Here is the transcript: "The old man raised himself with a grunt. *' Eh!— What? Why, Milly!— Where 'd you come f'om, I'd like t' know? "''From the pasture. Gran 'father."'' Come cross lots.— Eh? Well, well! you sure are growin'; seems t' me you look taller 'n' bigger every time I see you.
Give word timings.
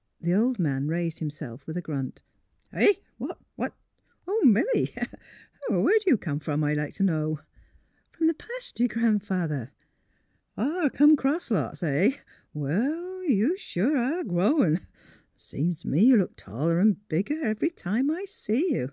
"The 0.22 0.32
old 0.32 0.58
man 0.58 0.88
raised 0.88 1.18
himself 1.18 1.66
with 1.66 1.76
a 1.76 1.82
grunt. 1.82 2.22
*' 2.48 2.60
Eh!— 2.72 2.94
What? 3.18 3.36
Why, 3.56 3.68
Milly!— 4.42 4.94
Where 5.68 5.98
'd 5.98 6.06
you 6.06 6.16
come 6.16 6.40
f'om, 6.40 6.64
I'd 6.64 6.78
like 6.78 6.94
t' 6.94 7.04
know? 7.04 7.40
"''From 8.12 8.26
the 8.26 8.32
pasture. 8.32 8.88
Gran 8.88 9.18
'father."'' 9.18 9.72
Come 10.94 11.14
cross 11.14 11.50
lots.— 11.50 11.82
Eh? 11.82 12.12
Well, 12.54 12.88
well! 12.88 13.24
you 13.24 13.58
sure 13.58 13.98
are 13.98 14.24
growin'; 14.24 14.80
seems 15.36 15.82
t' 15.82 15.88
me 15.88 16.04
you 16.06 16.16
look 16.16 16.36
taller 16.36 16.80
'n' 16.80 16.96
bigger 17.08 17.44
every 17.44 17.68
time 17.68 18.10
I 18.10 18.24
see 18.24 18.72
you. 18.76 18.92